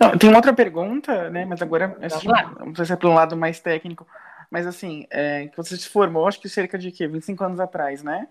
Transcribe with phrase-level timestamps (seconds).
[0.00, 1.44] Não, tem uma outra pergunta, né?
[1.44, 2.26] Mas agora assim,
[2.58, 4.06] não sei se é para um lado mais técnico,
[4.50, 7.06] mas assim, é, que você se formou, acho que cerca de quê?
[7.06, 8.26] 25 anos atrás, né?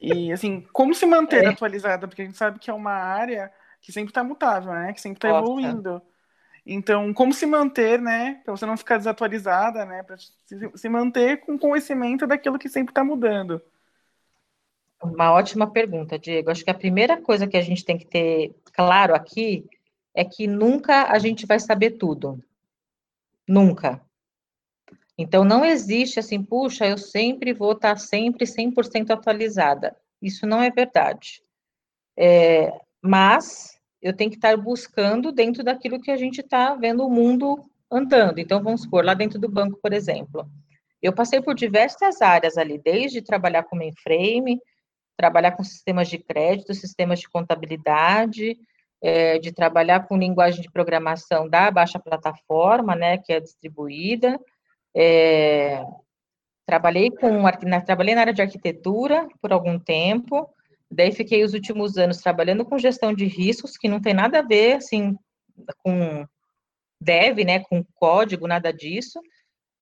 [0.00, 1.48] E assim, como se manter é.
[1.48, 2.06] atualizada?
[2.06, 4.92] Porque a gente sabe que é uma área que sempre está mutável, né?
[4.92, 6.00] Que sempre está evoluindo.
[6.64, 8.40] Então, como se manter, né?
[8.44, 10.02] Para você não ficar desatualizada, né?
[10.02, 13.60] Para se manter com conhecimento daquilo que sempre está mudando.
[15.02, 16.50] Uma ótima pergunta, Diego.
[16.50, 19.68] Acho que a primeira coisa que a gente tem que ter claro aqui
[20.14, 22.42] é que nunca a gente vai saber tudo.
[23.46, 24.00] Nunca.
[25.18, 29.96] Então, não existe assim, puxa, eu sempre vou estar sempre 100% atualizada.
[30.20, 31.42] Isso não é verdade.
[32.16, 32.72] É,
[33.02, 37.64] mas eu tenho que estar buscando dentro daquilo que a gente está vendo o mundo
[37.90, 38.38] andando.
[38.38, 40.48] Então, vamos supor, lá dentro do banco, por exemplo.
[41.00, 44.60] Eu passei por diversas áreas ali, desde trabalhar com mainframe,
[45.16, 48.58] trabalhar com sistemas de crédito, sistemas de contabilidade,
[49.02, 54.40] é, de trabalhar com linguagem de programação da baixa plataforma, né, que é distribuída.
[54.96, 55.82] É,
[56.66, 57.42] trabalhei com
[57.84, 60.48] trabalhei na área de arquitetura por algum tempo.
[60.90, 64.42] Daí fiquei os últimos anos trabalhando com gestão de riscos, que não tem nada a
[64.42, 65.16] ver assim
[65.78, 66.26] com
[67.00, 69.20] dev, né, com código, nada disso.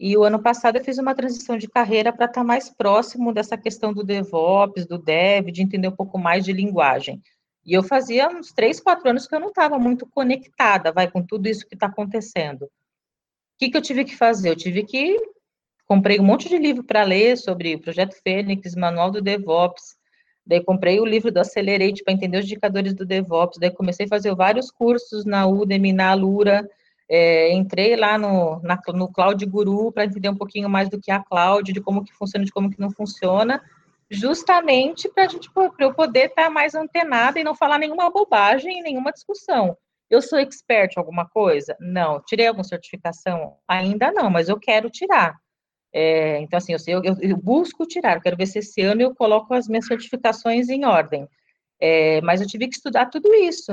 [0.01, 3.57] E o ano passado eu fiz uma transição de carreira para estar mais próximo dessa
[3.57, 7.23] questão do DevOps, do Dev, de entender um pouco mais de linguagem.
[7.65, 11.23] E eu fazia uns três, quatro anos que eu não estava muito conectada, vai, com
[11.23, 12.63] tudo isso que está acontecendo.
[12.65, 12.69] O
[13.59, 14.51] que, que eu tive que fazer?
[14.51, 15.17] Eu tive que
[15.87, 19.97] comprei um monte de livro para ler sobre o projeto Fênix, manual do DevOps.
[20.45, 23.59] Daí comprei o livro do Accelerate para entender os indicadores do DevOps.
[23.61, 26.69] Daí comecei a fazer vários cursos na Udemy, na Alura.
[27.09, 31.11] É, entrei lá no, na, no Cloud Guru para entender um pouquinho mais do que
[31.11, 33.63] é a cloud, de como que funciona, de como que não funciona
[34.13, 38.11] justamente para a gente para eu poder estar tá mais antenada e não falar nenhuma
[38.11, 39.77] bobagem em nenhuma discussão.
[40.11, 41.75] Eu sou expert em alguma coisa?
[41.81, 42.21] Não.
[42.21, 43.57] Tirei alguma certificação?
[43.67, 45.35] Ainda não, mas eu quero tirar.
[45.91, 49.15] É, então, assim, eu, eu, eu, busco tirar, eu quero ver se esse ano eu
[49.15, 51.27] coloco as minhas certificações em ordem.
[51.81, 53.73] É, mas eu tive que estudar tudo isso.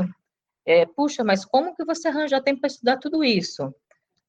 [0.66, 3.74] É, puxa, mas como que você arranja tempo para estudar tudo isso?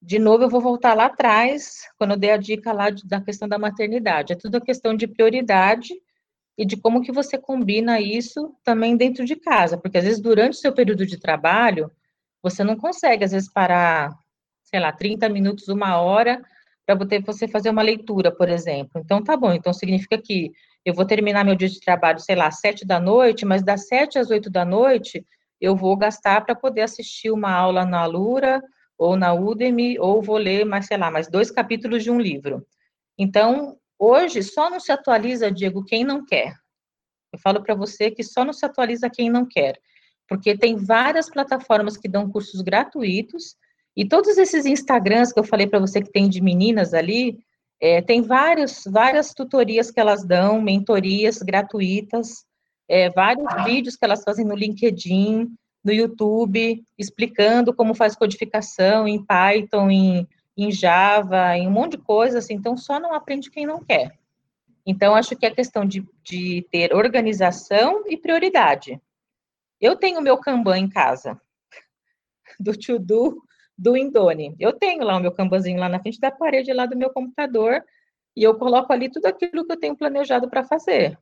[0.03, 3.21] De novo, eu vou voltar lá atrás, quando eu dei a dica lá de, da
[3.21, 4.33] questão da maternidade.
[4.33, 5.93] É tudo a questão de prioridade
[6.57, 10.55] e de como que você combina isso também dentro de casa, porque às vezes durante
[10.55, 11.91] o seu período de trabalho,
[12.43, 14.11] você não consegue, às vezes, parar,
[14.65, 16.43] sei lá, 30 minutos, uma hora,
[16.87, 16.95] para
[17.25, 19.01] você fazer uma leitura, por exemplo.
[19.05, 20.51] Então, tá bom, então significa que
[20.85, 23.87] eu vou terminar meu dia de trabalho, sei lá, às 7 da noite, mas das
[23.87, 25.25] 7 às 8 da noite,
[25.61, 28.63] eu vou gastar para poder assistir uma aula na Alura,
[29.01, 32.67] ou na Udemy, ou vou ler, mais, sei lá, mais dois capítulos de um livro.
[33.19, 36.55] Então, hoje, só não se atualiza, Diego, quem não quer.
[37.33, 39.81] Eu falo para você que só não se atualiza quem não quer,
[40.29, 43.57] porque tem várias plataformas que dão cursos gratuitos,
[43.97, 47.39] e todos esses Instagrams que eu falei para você que tem de meninas ali,
[47.81, 52.45] é, tem vários, várias tutorias que elas dão, mentorias gratuitas,
[52.87, 55.49] é, vários vídeos que elas fazem no LinkedIn,
[55.83, 61.99] no YouTube, explicando como faz codificação em Python, em, em Java, em um monte de
[61.99, 64.19] coisa, assim, então só não aprende quem não quer.
[64.87, 69.01] Então, acho que é questão de, de ter organização e prioridade.
[69.81, 71.41] Eu tenho meu Kanban em casa,
[72.59, 73.43] do to-do,
[73.77, 74.55] do Indone.
[74.59, 77.83] Eu tenho lá o meu Kanbanzinho lá na frente da parede, lá do meu computador,
[78.37, 81.19] e eu coloco ali tudo aquilo que eu tenho planejado para fazer.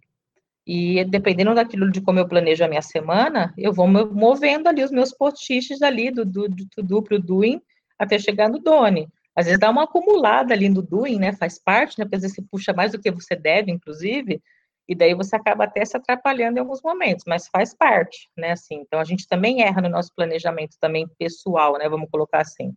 [0.68, 4.90] E dependendo daquilo de como eu planejo a minha semana, eu vou movendo ali os
[4.90, 7.58] meus post-its ali do, do, para o doing
[7.98, 9.08] até chegar no done.
[9.34, 11.32] Às vezes dá uma acumulada ali no doing, né?
[11.32, 12.04] Faz parte, né?
[12.04, 14.42] Porque às vezes você puxa mais do que você deve, inclusive,
[14.86, 18.50] e daí você acaba até se atrapalhando em alguns momentos, mas faz parte, né?
[18.50, 21.88] Assim, então a gente também erra no nosso planejamento também pessoal, né?
[21.88, 22.74] Vamos colocar assim.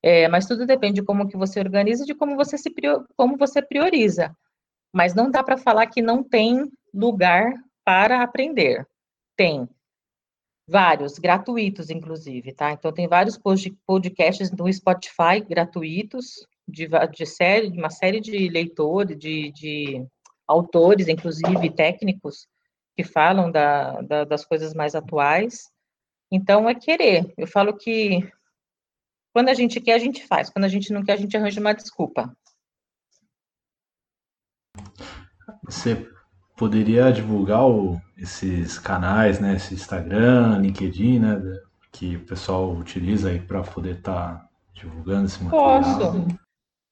[0.00, 2.72] É, mas tudo depende de como que você organiza, de como você se
[3.16, 4.32] como você prioriza.
[4.96, 7.52] Mas não dá para falar que não tem lugar
[7.84, 8.88] para aprender.
[9.36, 9.68] Tem
[10.66, 12.72] vários, gratuitos, inclusive, tá?
[12.72, 13.38] Então, tem vários
[13.86, 20.06] podcasts no Spotify gratuitos, de, de série, de uma série de leitores, de, de
[20.48, 22.48] autores, inclusive técnicos,
[22.96, 25.70] que falam da, da, das coisas mais atuais.
[26.32, 27.34] Então, é querer.
[27.36, 28.26] Eu falo que
[29.34, 30.48] quando a gente quer, a gente faz.
[30.48, 32.34] Quando a gente não quer, a gente arranja uma desculpa.
[35.66, 36.08] Você
[36.56, 41.40] poderia divulgar o, esses canais, né, esse Instagram, LinkedIn, né,
[41.92, 45.82] que o pessoal utiliza aí para poder estar tá divulgando esse material?
[45.82, 46.46] Posso.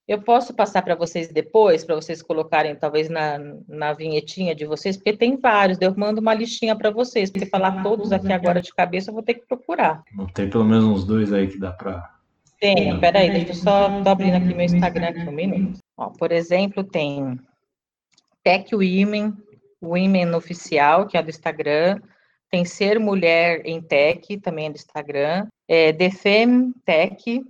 [0.06, 4.98] Eu posso passar para vocês depois, para vocês colocarem, talvez, na, na vinhetinha de vocês,
[4.98, 8.74] porque tem vários, eu mando uma listinha para vocês, porque falar todos aqui agora de
[8.74, 10.02] cabeça, eu vou ter que procurar.
[10.14, 12.12] Não tem pelo menos uns dois aí que dá para...
[12.60, 15.78] Tem, peraí, deixa eu só, tô abrindo aqui meu Instagram aqui um minuto.
[15.96, 17.38] Ó, por exemplo, tem
[18.44, 19.34] Tech Women,
[19.82, 22.00] Women Oficial, que é do Instagram,
[22.50, 27.42] tem Ser Mulher em Tech, também é do Instagram, é, The Fem Tech,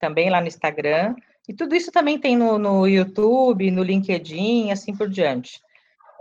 [0.00, 1.14] também lá no Instagram,
[1.48, 5.60] e tudo isso também tem no, no YouTube, no LinkedIn, assim por diante.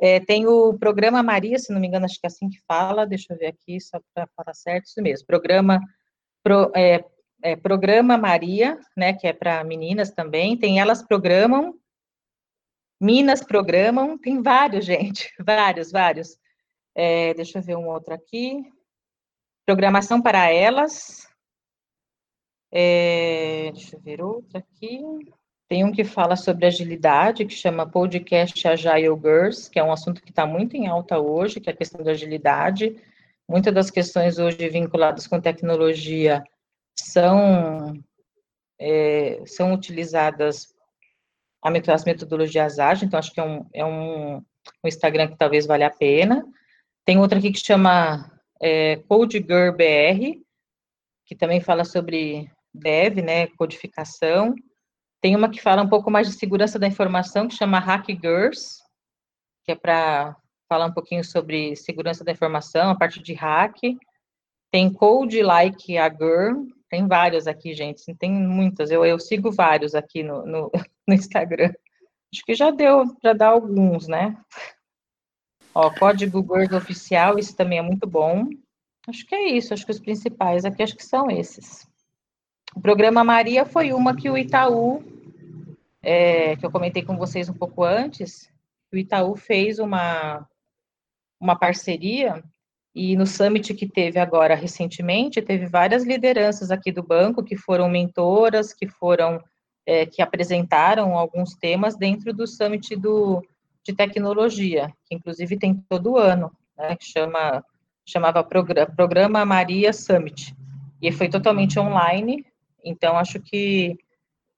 [0.01, 3.07] É, tem o programa Maria, se não me engano, acho que é assim que fala,
[3.07, 5.79] deixa eu ver aqui, só para falar certo, isso mesmo, programa,
[6.43, 7.03] pro, é,
[7.41, 11.73] é, programa Maria, né, que é para meninas também, tem Elas Programam,
[12.99, 16.37] Minas Programam, tem vários, gente, vários, vários.
[16.95, 18.63] É, deixa eu ver um outro aqui.
[19.65, 21.27] Programação para elas,
[22.77, 25.01] é, deixa eu ver outro aqui.
[25.67, 30.21] Tem um que fala sobre agilidade, que chama Podcast Agile Girls, que é um assunto
[30.21, 33.01] que está muito em alta hoje, que é a questão da agilidade.
[33.47, 36.43] Muitas das questões hoje vinculadas com tecnologia
[36.99, 37.93] são,
[38.77, 40.74] é, são utilizadas
[41.93, 45.87] as metodologias ágeis, então acho que é um, é um, um Instagram que talvez valha
[45.87, 46.45] a pena.
[47.03, 48.31] Tem outra aqui que chama
[48.61, 50.39] é, Code Girl BR,
[51.25, 54.53] que também fala sobre dev, né, codificação.
[55.21, 58.83] Tem uma que fala um pouco mais de segurança da informação, que chama Hack Girls,
[59.63, 60.35] que é para
[60.69, 63.79] falar um pouquinho sobre segurança da informação, a parte de hack.
[64.71, 69.95] Tem Code Like a Girl, tem várias aqui, gente, tem muitas, eu, eu sigo vários
[69.95, 70.71] aqui no, no,
[71.07, 71.73] no Instagram.
[72.33, 74.37] Acho que já deu para dar alguns, né?
[75.73, 78.47] Ó, Código Girls Oficial, isso também é muito bom.
[79.07, 81.87] Acho que é isso, acho que os principais aqui, acho que são esses.
[82.75, 85.03] O programa Maria foi uma que o Itaú,
[86.01, 88.49] é, que eu comentei com vocês um pouco antes,
[88.91, 90.47] o Itaú fez uma,
[91.39, 92.43] uma parceria
[92.93, 97.89] e no summit que teve agora recentemente, teve várias lideranças aqui do banco que foram
[97.89, 99.43] mentoras, que foram,
[99.85, 103.45] é, que apresentaram alguns temas dentro do summit do,
[103.83, 107.63] de tecnologia, que inclusive tem todo ano, né, que chama,
[108.05, 110.55] chamava Programa Maria Summit.
[111.01, 112.45] E foi totalmente online,
[112.83, 113.97] então, acho que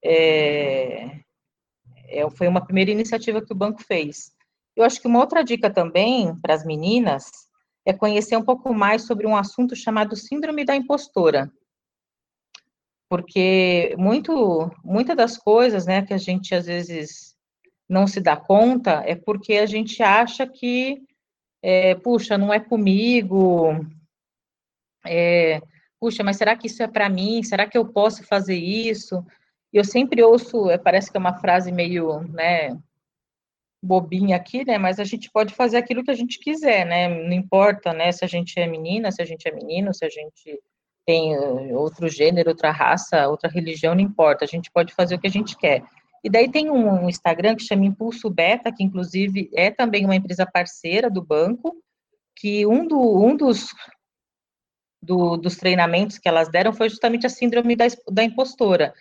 [0.04, 1.20] é,
[2.08, 4.32] é, foi uma primeira iniciativa que o banco fez.
[4.76, 7.30] Eu acho que uma outra dica também para as meninas
[7.86, 11.50] é conhecer um pouco mais sobre um assunto chamado síndrome da impostora.
[13.08, 17.34] Porque muito, muitas das coisas né, que a gente às vezes
[17.88, 21.02] não se dá conta é porque a gente acha que,
[21.62, 23.70] é, puxa, não é comigo,
[25.06, 25.60] é,
[25.98, 27.42] puxa, mas será que isso é para mim?
[27.42, 29.24] Será que eu posso fazer isso?
[29.72, 32.78] Eu sempre ouço, é, parece que é uma frase meio, né,
[33.82, 37.32] bobinha aqui, né, mas a gente pode fazer aquilo que a gente quiser, né, não
[37.32, 40.60] importa, né, se a gente é menina, se a gente é menino, se a gente
[41.08, 45.18] tem eh, outro gênero, outra raça, outra religião, não importa, a gente pode fazer o
[45.18, 45.82] que a gente quer.
[46.22, 50.44] E daí tem um Instagram que chama Impulso Beta, que inclusive é também uma empresa
[50.44, 51.74] parceira do banco,
[52.36, 53.68] que um, do, um dos
[55.02, 58.92] do, dos treinamentos que elas deram foi justamente a síndrome da, da impostora,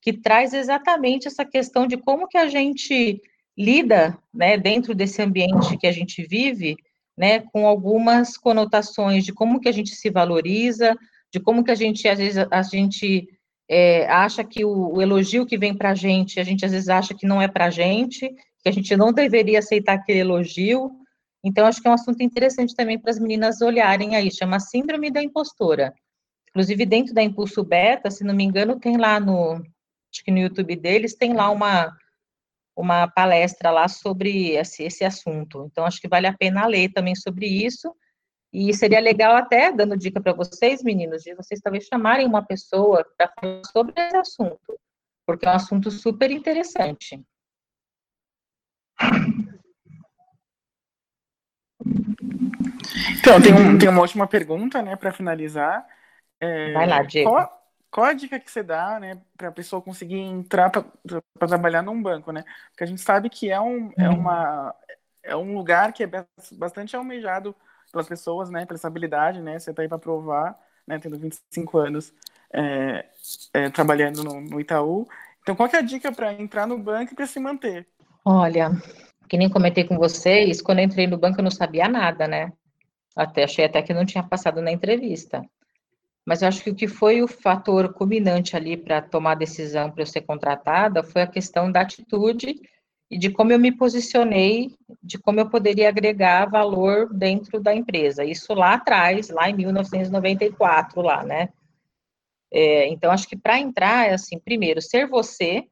[0.00, 3.22] que traz exatamente essa questão de como que a gente
[3.56, 6.74] lida, né, dentro desse ambiente que a gente vive,
[7.16, 10.96] né, com algumas conotações de como que a gente se valoriza,
[11.32, 13.28] de como que a gente, às vezes, a gente
[13.68, 16.88] é, acha que o, o, elogio que vem para a gente, a gente às vezes
[16.88, 18.28] acha que não é para a gente,
[18.62, 20.92] que a gente não deveria aceitar aquele elogio,
[21.44, 25.10] então, acho que é um assunto interessante também para as meninas olharem aí, chama Síndrome
[25.10, 25.92] da Impostora.
[26.50, 30.38] Inclusive, dentro da Impulso Beta, se não me engano, tem lá no, acho que no
[30.38, 31.96] YouTube deles, tem lá uma,
[32.76, 35.68] uma palestra lá sobre esse, esse assunto.
[35.70, 37.92] Então, acho que vale a pena ler também sobre isso.
[38.52, 43.02] E seria legal até, dando dica para vocês, meninos, de vocês talvez chamarem uma pessoa
[43.16, 44.78] para falar sobre esse assunto,
[45.26, 47.24] porque é um assunto super interessante.
[53.18, 55.86] Então, tem, um, tem uma última pergunta, né, para finalizar.
[56.38, 57.30] É, Vai lá, Diego.
[57.30, 60.84] Qual, qual, a dica que você dá, né, para a pessoa conseguir entrar para
[61.48, 62.44] trabalhar num banco, né?
[62.70, 64.18] Porque a gente sabe que é um, é uhum.
[64.18, 64.74] uma,
[65.22, 67.56] é um lugar que é bastante almejado
[67.92, 69.58] pelas pessoas, né, pela estabilidade, né?
[69.58, 72.12] Você está aí para provar, né, tendo 25 anos
[72.52, 73.04] é,
[73.52, 75.06] é, trabalhando no, no Itaú.
[75.42, 77.86] Então, qual é a dica para entrar no banco e para se manter?
[78.24, 78.70] Olha,
[79.28, 82.52] que nem comentei com vocês, quando eu entrei no banco eu não sabia nada, né?
[83.14, 85.44] Até achei até que não tinha passado na entrevista.
[86.24, 89.90] Mas eu acho que o que foi o fator culminante ali para tomar a decisão
[89.90, 92.60] para eu ser contratada foi a questão da atitude
[93.12, 98.24] e de como eu me posicionei, de como eu poderia agregar valor dentro da empresa.
[98.24, 101.50] Isso lá atrás, lá em 1994, lá, né?
[102.50, 105.66] É, então, acho que para entrar, é assim, primeiro, ser você,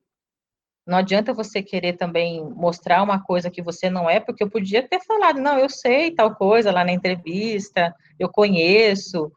[0.86, 4.86] não adianta você querer também mostrar uma coisa que você não é, porque eu podia
[4.86, 9.32] ter falado, não, eu sei tal coisa lá na entrevista, eu conheço,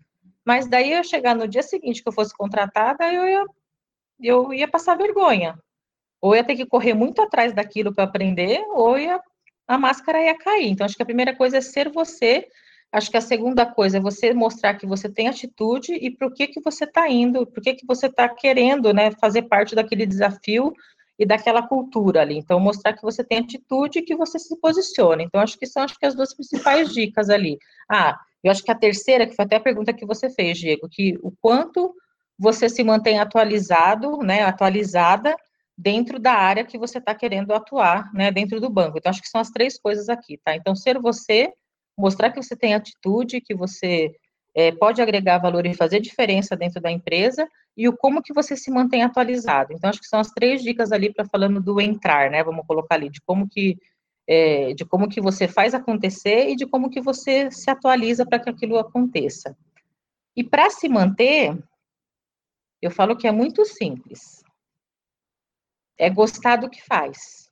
[0.46, 3.46] mas daí eu chegar no dia seguinte que eu fosse contratada, eu ia,
[4.20, 5.58] eu ia passar vergonha.
[6.24, 9.20] Ou ia ter que correr muito atrás daquilo para aprender, ou ia,
[9.68, 10.70] a máscara ia cair.
[10.70, 12.48] Então, acho que a primeira coisa é ser você.
[12.94, 16.48] Acho que a segunda coisa é você mostrar que você tem atitude e por que,
[16.48, 20.72] que você está indo, por que, que você está querendo né, fazer parte daquele desafio
[21.20, 22.38] e daquela cultura ali.
[22.38, 25.24] Então, mostrar que você tem atitude e que você se posiciona.
[25.24, 27.58] Então, acho que são acho que as duas principais dicas ali.
[27.92, 30.88] Ah, eu acho que a terceira, que foi até a pergunta que você fez, Diego,
[30.90, 31.94] que o quanto
[32.40, 35.36] você se mantém atualizado, né, atualizada
[35.78, 38.98] dentro da área que você está querendo atuar, né, dentro do banco.
[38.98, 40.56] Então, acho que são as três coisas aqui, tá?
[40.56, 41.52] Então, ser você,
[41.98, 44.12] mostrar que você tem atitude, que você
[44.56, 48.56] é, pode agregar valor e fazer diferença dentro da empresa, e o como que você
[48.56, 49.74] se mantém atualizado.
[49.74, 52.96] Então, acho que são as três dicas ali para falando do entrar, né, vamos colocar
[52.96, 53.78] ali, de como que
[54.26, 58.40] é, de como que você faz acontecer e de como que você se atualiza para
[58.40, 59.58] que aquilo aconteça.
[60.36, 61.58] E para se manter,
[62.82, 64.43] eu falo que é muito simples.
[65.98, 67.50] É gostar do que faz.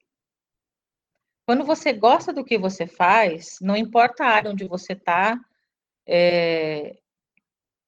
[1.46, 5.40] Quando você gosta do que você faz, não importa a área onde você está,
[6.08, 6.98] é,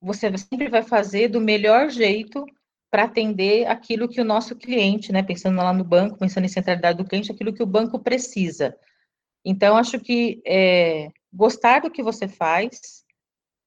[0.02, 2.46] você sempre vai fazer do melhor jeito
[2.92, 6.98] para atender aquilo que o nosso cliente, né, pensando lá no banco, pensando em centralidade
[6.98, 8.78] do cliente, aquilo que o banco precisa.
[9.44, 13.04] Então, acho que é, gostar do que você faz,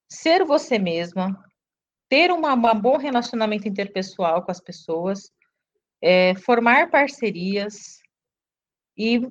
[0.09, 1.43] ser você mesma,
[2.09, 5.29] ter uma, um bom relacionamento interpessoal com as pessoas,
[6.01, 7.99] é, formar parcerias
[8.95, 9.27] e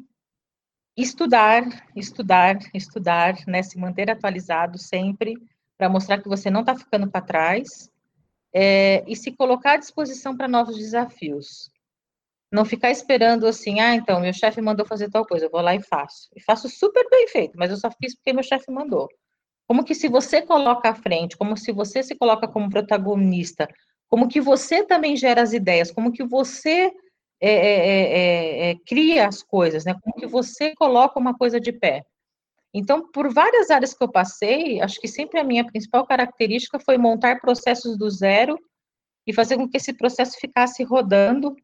[0.97, 1.63] estudar,
[1.95, 5.35] estudar, estudar, né, se manter atualizado sempre,
[5.77, 7.91] para mostrar que você não está ficando para trás,
[8.53, 11.71] é, e se colocar à disposição para novos desafios.
[12.51, 15.75] Não ficar esperando assim, ah, então, meu chefe mandou fazer tal coisa, eu vou lá
[15.75, 16.31] e faço.
[16.35, 19.09] E faço super bem feito, mas eu só fiz porque meu chefe mandou.
[19.67, 23.69] Como que se você coloca à frente, como se você se coloca como protagonista,
[24.09, 26.93] como que você também gera as ideias, como que você
[27.41, 29.95] é, é, é, cria as coisas, né?
[30.03, 32.05] Como que você coloca uma coisa de pé.
[32.73, 36.99] Então, por várias áreas que eu passei, acho que sempre a minha principal característica foi
[36.99, 38.59] montar processos do zero
[39.27, 41.57] e fazer com que esse processo ficasse rodando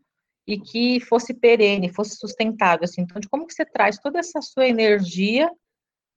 [0.46, 2.84] e que fosse perene, fosse sustentável.
[2.84, 3.02] Assim.
[3.02, 5.50] Então, de como que você traz toda essa sua energia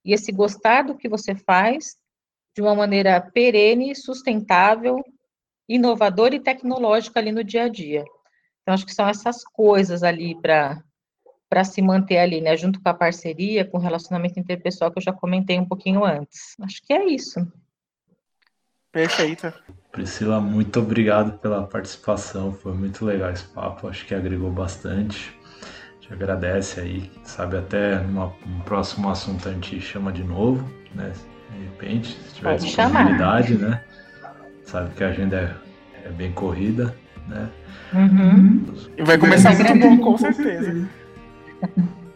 [0.03, 1.98] e esse gostar do que você faz
[2.55, 5.03] de uma maneira perene, sustentável,
[5.67, 8.03] inovadora e tecnológica ali no dia a dia.
[8.62, 10.81] Então, acho que são essas coisas ali para
[11.48, 15.03] para se manter ali, né, junto com a parceria, com o relacionamento interpessoal que eu
[15.03, 16.55] já comentei um pouquinho antes.
[16.60, 17.39] Acho que é isso.
[18.91, 19.53] Perfeito.
[19.91, 25.38] Priscila, muito obrigado pela participação, foi muito legal esse papo, acho que agregou bastante.
[26.01, 31.13] Te agradece aí, sabe, até numa, num próximo assunto a gente chama de novo, né?
[31.51, 33.69] De repente, se tiver Pode disponibilidade, chamar.
[33.69, 33.86] né?
[34.65, 35.57] Sabe que a agenda
[36.03, 36.95] é, é bem corrida,
[37.27, 37.50] né?
[37.93, 38.65] Uhum.
[38.98, 40.89] E vai começar muito bom, com certeza.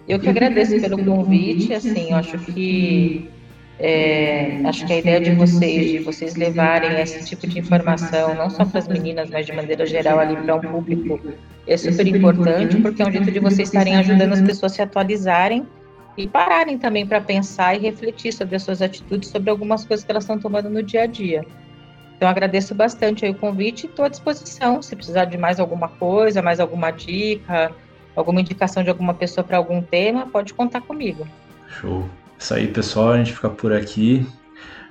[0.08, 3.29] Eu que agradeço pelo convite, assim, eu acho que
[3.79, 8.50] é, acho que a ideia de vocês, de vocês levarem esse tipo de informação, não
[8.50, 11.20] só para as meninas, mas de maneira geral ali para um público,
[11.65, 14.82] é super importante, porque é um jeito de vocês estarem ajudando as pessoas a se
[14.82, 15.65] atualizarem
[16.18, 20.12] e pararem também para pensar e refletir sobre as suas atitudes, sobre algumas coisas que
[20.12, 21.46] elas estão tomando no dia a dia.
[22.20, 24.82] Então, agradeço bastante o convite e estou à disposição.
[24.82, 27.72] Se precisar de mais alguma coisa, mais alguma dica,
[28.14, 31.26] alguma indicação de alguma pessoa para algum tema, pode contar comigo.
[31.80, 32.10] Show.
[32.38, 33.12] Isso aí, pessoal.
[33.12, 34.28] A gente fica por aqui.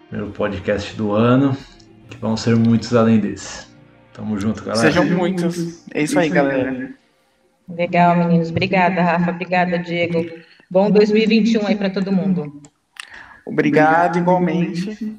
[0.08, 1.54] Primeiro podcast do ano.
[2.08, 3.66] Que vão ser muitos além desse.
[4.14, 4.90] Tamo junto, galera.
[4.90, 5.86] Sejam muitos.
[5.92, 6.94] É isso aí, galera.
[7.68, 8.48] Legal, meninos.
[8.48, 9.32] Obrigada, Rafa.
[9.32, 10.24] Obrigada, Diego.
[10.70, 12.62] Bom 2021 aí para todo mundo.
[13.44, 15.18] Obrigado, igualmente.